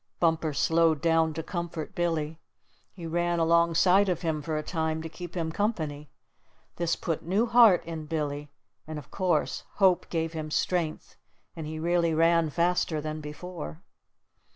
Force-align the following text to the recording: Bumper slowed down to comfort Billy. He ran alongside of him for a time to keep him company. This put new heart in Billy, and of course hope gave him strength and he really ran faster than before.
Bumper 0.19 0.51
slowed 0.51 0.99
down 0.99 1.31
to 1.35 1.43
comfort 1.43 1.93
Billy. 1.93 2.39
He 2.91 3.05
ran 3.05 3.37
alongside 3.37 4.09
of 4.09 4.23
him 4.23 4.41
for 4.41 4.57
a 4.57 4.63
time 4.63 5.03
to 5.03 5.09
keep 5.09 5.35
him 5.37 5.51
company. 5.51 6.09
This 6.77 6.95
put 6.95 7.21
new 7.21 7.45
heart 7.45 7.85
in 7.85 8.07
Billy, 8.07 8.49
and 8.87 8.97
of 8.97 9.11
course 9.11 9.63
hope 9.75 10.09
gave 10.09 10.33
him 10.33 10.49
strength 10.49 11.17
and 11.55 11.67
he 11.67 11.77
really 11.77 12.15
ran 12.15 12.49
faster 12.49 12.99
than 12.99 13.21
before. 13.21 13.83